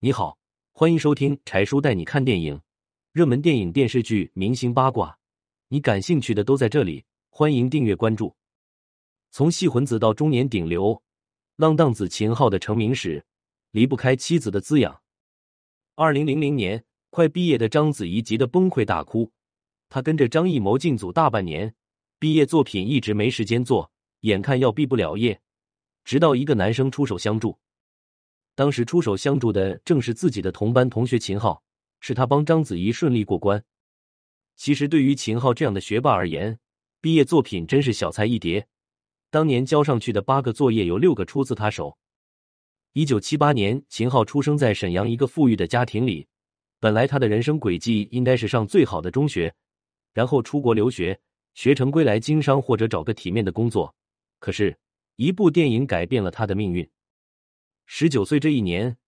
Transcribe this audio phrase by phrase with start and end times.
[0.00, 0.38] 你好，
[0.70, 2.60] 欢迎收听柴叔带你看电影，
[3.10, 5.18] 热门电影、电视剧、明星八卦，
[5.70, 7.04] 你感兴趣的都在这里。
[7.30, 8.36] 欢迎订阅关注。
[9.32, 11.02] 从戏魂子到中年顶流
[11.56, 13.26] 浪荡子秦昊的成名史，
[13.72, 15.02] 离不开妻子的滋养。
[15.96, 19.32] 二零零零年，快毕业的章子怡急得崩溃大哭，
[19.88, 21.74] 她跟着张艺谋进组大半年，
[22.20, 23.90] 毕业作品一直没时间做，
[24.20, 25.40] 眼看要毕不了业，
[26.04, 27.58] 直到一个男生出手相助。
[28.58, 31.62] 当时出手相助的正是自己的同班同学秦昊，
[32.00, 33.62] 是他帮章子怡顺利过关。
[34.56, 36.58] 其实对于秦昊这样的学霸而言，
[37.00, 38.66] 毕业作品真是小菜一碟。
[39.30, 41.96] 当年交上去的八个作业有六个出自他手。
[42.94, 46.26] 一九七八年，秦昊出生在沈阳一个富裕的家庭里。
[46.80, 49.54] 本来他的人生轨迹应该是上最好的中学，
[50.12, 51.16] 然后出国留学，
[51.54, 53.94] 学成归来经商或者找个体面的工作。
[54.40, 54.76] 可是，
[55.14, 56.90] 一部电影改变了他的命运。
[57.90, 58.98] 十九岁这一年，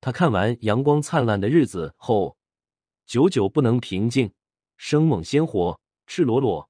[0.00, 2.36] 他看完《阳光灿烂的日子》后，
[3.06, 4.32] 久久不能平静。
[4.76, 6.68] 生猛鲜活、赤裸裸、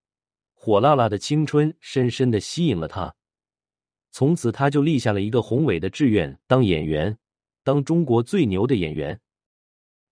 [0.53, 3.16] 火辣辣的青春，深深的吸引了他。
[4.11, 7.16] 从此，他就立下了一个宏伟的志愿：当演员，
[7.62, 9.19] 当中国最牛的演员。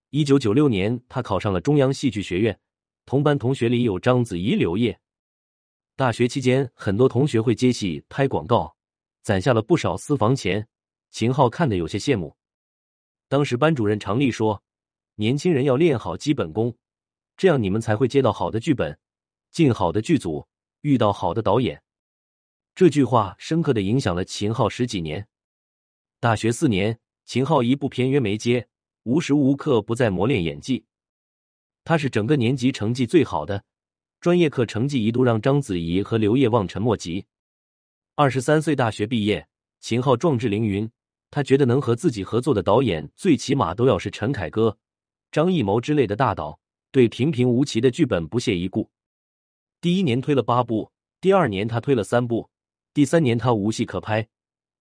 [0.08, 2.58] 一九九六年，他考上了中央戏剧学院，
[3.04, 4.98] 同班同学里有章子怡、刘烨。
[5.96, 8.74] 大学期间，很多同学会接戏、拍广告，
[9.20, 10.66] 攒下了不少私房钱。
[11.12, 12.34] 秦昊看得有些羡慕。
[13.28, 14.62] 当时班主任常丽说
[15.16, 16.74] ：“年轻人要练好基本功，
[17.36, 18.98] 这样你们才会接到好的剧本，
[19.50, 20.48] 进好的剧组，
[20.80, 21.82] 遇到好的导演。”
[22.74, 25.28] 这句话深刻的影响了秦昊十几年。
[26.18, 28.66] 大学四年，秦昊一部片约没接，
[29.02, 30.86] 无时无刻不在磨练演技。
[31.84, 33.62] 他是整个年级成绩最好的，
[34.18, 37.26] 专业课成绩一度让章子怡和刘烨望尘莫及。
[38.14, 39.46] 二十三岁大学毕业，
[39.80, 40.90] 秦昊壮志凌云。
[41.32, 44.76] 他觉得能和自己合作的导演，最起码都要是陈凯歌、
[45.30, 48.88] 张艺谋之类的大导，对平平无奇的剧本不屑一顾。
[49.80, 52.50] 第一年推了八部，第二年他推了三部，
[52.92, 54.28] 第三年他无戏可拍。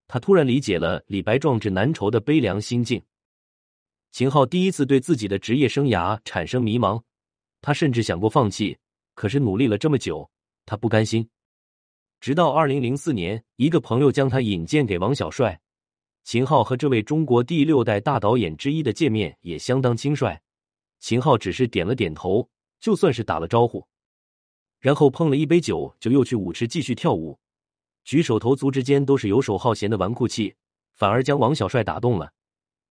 [0.10, 3.02] 他突然理解了李白壮志难酬的悲凉心境。
[4.12, 7.02] 秦昊第一次对自己的职业生涯产生迷茫，
[7.62, 8.78] 他甚至想过放弃。
[9.16, 10.30] 可是努力了这么久，
[10.66, 11.26] 他不甘心。
[12.20, 15.58] 直到二零零四年，一个朋友将他引荐给王小帅。
[16.24, 20.40] 秦昊和这位中国第六代大导演之一的见面也相当轻率，
[21.00, 22.48] 秦昊只是点了点头，
[22.80, 23.88] 就算是打了招呼，
[24.80, 27.40] 然后碰了一杯酒，就又去舞池继续跳舞，
[28.04, 30.56] 举手投足之间都是游手好闲的纨绔气，
[30.94, 32.32] 反而将王小帅打动了。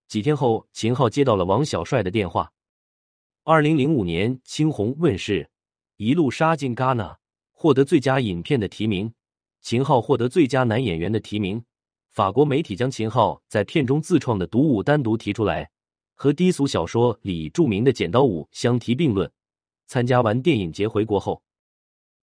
[0.08, 2.52] 几天后，秦昊接到了王小帅的电话。
[3.44, 5.48] 二零零五年，《青红》问世，
[5.96, 7.16] 一路杀进戛纳，
[7.52, 9.14] 获得最佳影片的提名，
[9.60, 11.64] 秦昊获得最佳男演员的提名。
[12.10, 15.71] 法国媒体将秦昊在片中自创的独舞单独提出来，
[16.15, 19.31] 和低俗小说里著名的剪刀舞相提并论。
[19.87, 21.43] 参加完电影节回国后，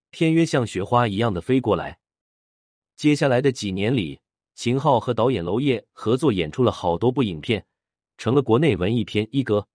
[0.09, 1.99] 片约像雪花一样的飞过来。
[2.95, 4.19] 接下来的几年里，
[4.55, 7.65] 秦昊和导演娄烨合作演出了好多部影片，
[8.17, 9.67] 成了国内文艺片一哥。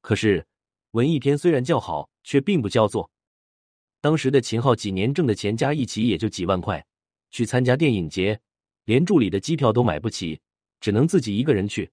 [0.00, 0.46] 可是，
[0.92, 3.10] 文艺片虽然叫好，却并不叫座。
[4.00, 6.86] 当时的秦昊几年挣的钱加一起也就几万块，
[7.30, 8.40] 去参加电影节。
[8.88, 10.40] 连助理的机票都买不起，
[10.80, 11.90] 只能自己一个人去。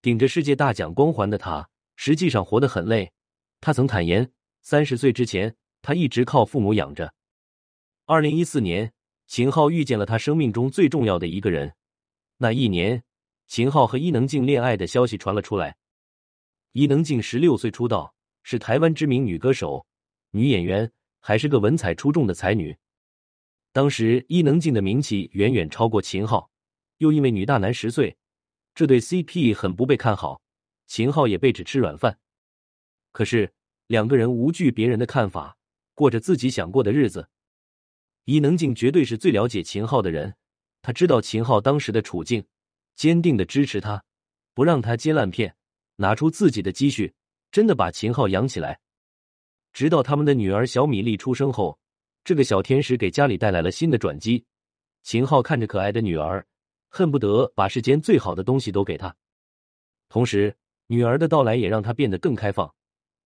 [0.00, 3.12] 顶着世界大奖光环的他，实际上活得很累。
[3.60, 4.28] 他曾坦言，
[4.62, 7.14] 三十岁之前，他一直靠父母养着。
[8.04, 8.92] 二零一四年，
[9.28, 11.72] 秦昊遇见了他生命中最重要的一个人。
[12.38, 13.04] 那一年，
[13.46, 15.76] 秦昊和伊能静恋爱的消息传了出来。
[16.72, 19.86] 伊能静十六岁出道，是台湾知名女歌手、
[20.32, 20.90] 女演员，
[21.20, 22.76] 还是个文采出众的才女。
[23.72, 26.50] 当时伊能静的名气远远超过秦昊，
[26.98, 28.14] 又因为女大男十岁，
[28.74, 30.42] 这对 CP 很不被看好，
[30.86, 32.18] 秦昊也被指吃软饭。
[33.12, 33.50] 可是
[33.86, 35.56] 两个人无惧别人的看法，
[35.94, 37.26] 过着自己想过的日子。
[38.26, 40.34] 伊能静绝对是最了解秦昊的人，
[40.82, 42.44] 他知道秦昊当时的处境，
[42.94, 44.04] 坚定的支持他，
[44.52, 45.56] 不让他接烂片，
[45.96, 47.14] 拿出自己的积蓄，
[47.50, 48.80] 真的把秦昊养起来。
[49.72, 51.78] 直到他们的女儿小米粒出生后。
[52.24, 54.44] 这个小天使给家里带来了新的转机。
[55.02, 56.46] 秦昊看着可爱的女儿，
[56.88, 59.14] 恨不得把世间最好的东西都给她。
[60.08, 62.72] 同时，女儿的到来也让他变得更开放，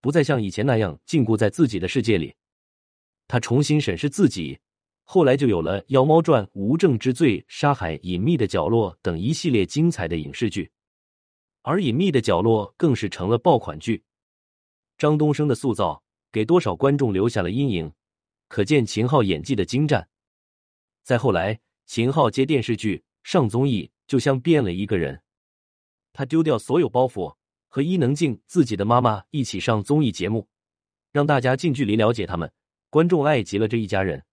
[0.01, 2.33] 不再像以前那样禁锢在自己的世界里。
[3.27, 4.57] 他重新审视自己，
[5.03, 10.71] 后来就有了《妖猫传》《无证之罪》《沙海》《隐秘的角落》等一系列精彩的影视剧。
[11.61, 14.03] 而《隐秘的角落》更是成了爆款剧。
[14.97, 16.01] 张东升的塑造
[16.31, 17.91] 给多少观众留下了阴影。
[18.47, 20.07] 可见秦昊演技的精湛。
[21.03, 25.21] 再后来，秦昊接电视剧、上综艺，就像变了一个人。
[26.13, 27.35] 他丢掉所有包袱，
[27.67, 30.47] 和伊能静自己的妈妈一起上综艺节目，
[31.11, 32.51] 让大家近距离了解他们。
[32.89, 34.25] 观众爱极了这一家人。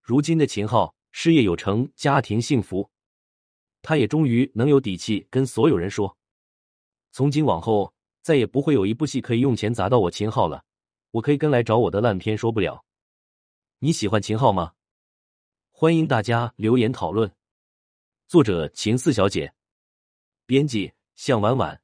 [0.00, 2.88] 如今的秦昊事业有成，家庭幸福，
[3.82, 6.16] 他也终于能有底气跟所有人说：
[7.10, 10.64] 从今往后，再也不会有一部戏可以用钱砸到我秦昊了。
[11.10, 12.85] 我可以跟来找我的烂片说不了。
[13.80, 14.72] 你喜欢秦昊吗？
[15.70, 17.30] 欢迎大家留言讨论。
[18.26, 19.52] 作者：秦四小姐，
[20.46, 21.82] 编辑：向婉婉。